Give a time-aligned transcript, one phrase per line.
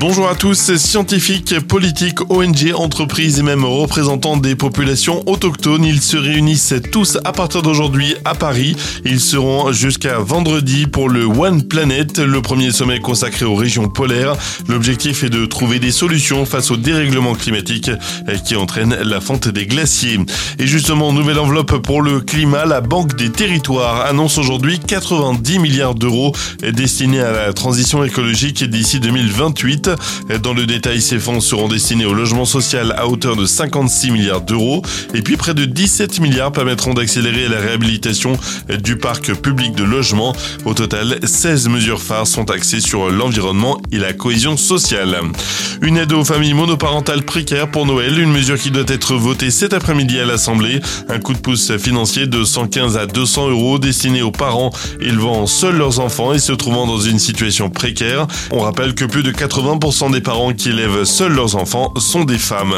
[0.00, 5.84] Bonjour à tous, scientifiques, politiques, ONG, entreprises et même représentants des populations autochtones.
[5.84, 8.74] Ils se réunissent tous à partir d'aujourd'hui à Paris.
[9.04, 14.36] Ils seront jusqu'à vendredi pour le One Planet, le premier sommet consacré aux régions polaires.
[14.68, 17.90] L'objectif est de trouver des solutions face au dérèglement climatique
[18.46, 20.18] qui entraîne la fonte des glaciers.
[20.58, 25.94] Et justement, nouvelle enveloppe pour le climat, la Banque des territoires annonce aujourd'hui 90 milliards
[25.94, 29.89] d'euros destinés à la transition écologique d'ici 2028.
[30.42, 34.40] Dans le détail, ces fonds seront destinés au logement social à hauteur de 56 milliards
[34.40, 34.82] d'euros
[35.14, 38.32] et puis près de 17 milliards permettront d'accélérer la réhabilitation
[38.82, 40.34] du parc public de logement.
[40.64, 45.18] Au total, 16 mesures phares sont axées sur l'environnement et la cohésion sociale.
[45.82, 49.72] Une aide aux familles monoparentales précaires pour Noël, une mesure qui doit être votée cet
[49.72, 50.80] après-midi à l'Assemblée.
[51.08, 55.76] Un coup de pouce financier de 115 à 200 euros destiné aux parents élevant seuls
[55.76, 58.26] leurs enfants et se trouvant dans une situation précaire.
[58.50, 59.78] On rappelle que plus de 80
[60.10, 62.74] des parents qui élèvent seuls leurs enfants sont des femmes.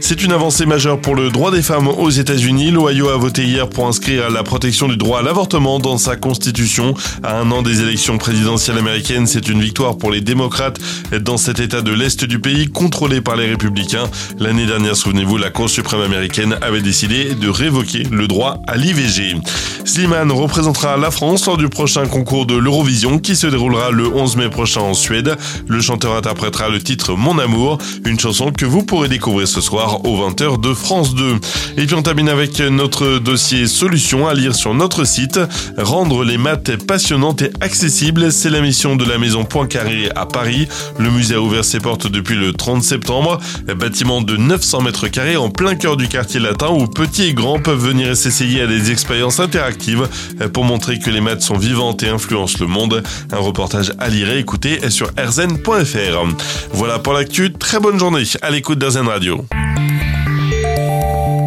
[0.00, 2.72] C'est une avancée majeure pour le droit des femmes aux États-Unis.
[2.72, 6.94] L'Ohio a voté hier pour inscrire la protection du droit à l'avortement dans sa constitution.
[7.22, 10.80] À un an des élections présidentielles américaines, c'est une victoire pour les démocrates
[11.20, 14.10] dans cet état de l'Est du pays contrôlé par les républicains.
[14.38, 19.36] L'année dernière, souvenez-vous, la Cour suprême américaine avait décidé de révoquer le droit à l'IVG.
[19.84, 24.36] Slimane représentera la France lors du prochain concours de l'Eurovision qui se déroulera le 11
[24.36, 25.36] mai prochain en Suède.
[25.68, 30.06] Le chanteur interprétera le titre Mon amour, une chanson que vous pourrez découvrir ce soir
[30.06, 31.38] aux 20h de France 2.
[31.76, 35.38] Et puis on termine avec notre dossier solution à lire sur notre site.
[35.76, 40.66] Rendre les maths passionnantes et accessibles, c'est la mission de la maison Poincaré à Paris.
[40.98, 43.38] Le musée a ouvert ses portes depuis le 30 septembre.
[43.76, 47.60] Bâtiment de 900 mètres carrés en plein cœur du quartier latin où petits et grands
[47.60, 50.08] peuvent venir s'essayer à des expériences interactives
[50.54, 53.02] pour montrer que les maths sont vivantes et influencent le monde.
[53.30, 56.29] Un reportage à lire et écouter sur rzn.fr.
[56.72, 59.44] Voilà pour l'actu, très bonne journée à l'écoute d'Azen Radio.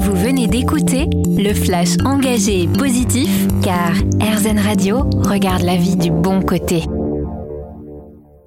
[0.00, 3.28] Vous venez d'écouter le flash engagé et positif
[3.62, 6.82] car RZN Radio regarde la vie du bon côté.